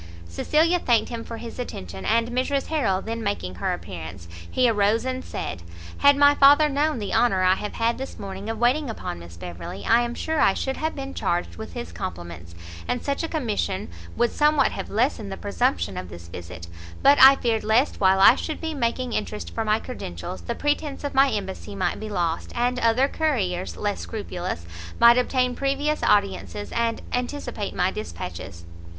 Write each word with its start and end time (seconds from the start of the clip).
Cecilia 0.27 0.79
thanked 0.79 1.09
him 1.09 1.23
for 1.23 1.37
his 1.37 1.59
attention, 1.59 2.05
and 2.05 2.29
Mrs 2.31 2.65
Harrel 2.69 3.03
then 3.03 3.21
making 3.21 3.53
her 3.61 3.71
appearance, 3.71 4.27
he 4.49 4.67
arose 4.67 5.05
and 5.05 5.23
said, 5.23 5.61
"Had 5.99 6.17
my 6.17 6.33
father 6.33 6.67
known 6.69 6.97
the 6.97 7.13
honour 7.13 7.43
I 7.43 7.53
have 7.53 7.73
had 7.75 7.99
this 7.99 8.17
morning 8.17 8.49
of 8.49 8.57
waiting 8.57 8.89
upon 8.89 9.19
Miss 9.19 9.37
Beverley, 9.37 9.85
I 9.85 10.01
am 10.01 10.15
sure 10.15 10.39
I 10.39 10.55
should 10.55 10.77
have 10.77 10.95
been 10.95 11.13
charged 11.13 11.57
with 11.57 11.73
his 11.73 11.91
compliments, 11.91 12.55
and 12.87 13.03
such 13.03 13.21
a 13.21 13.27
commission 13.27 13.89
would 14.17 14.31
somewhat 14.31 14.71
have 14.71 14.89
lessened 14.89 15.31
the 15.31 15.37
presumption 15.37 15.97
of 15.97 16.09
this 16.09 16.29
visit; 16.29 16.65
but 17.03 17.19
I 17.21 17.35
feared 17.35 17.63
lest 17.63 18.01
while 18.01 18.19
I 18.21 18.33
should 18.33 18.59
be 18.59 18.73
making 18.73 19.13
interest 19.13 19.53
for 19.53 19.63
my 19.63 19.77
credentials, 19.79 20.41
the 20.41 20.55
pretence 20.55 21.03
of 21.03 21.13
my 21.13 21.29
embassy 21.29 21.75
might 21.75 21.99
be 21.99 22.09
lost, 22.09 22.51
and 22.55 22.79
other 22.79 23.07
couriers, 23.07 23.77
less 23.77 23.99
scrupulous, 23.99 24.65
might 24.99 25.19
obtain 25.19 25.55
previous 25.55 26.01
audiences, 26.01 26.71
and 26.71 27.03
anticipate 27.13 27.75
my 27.75 27.91
dispatches." 27.91 28.65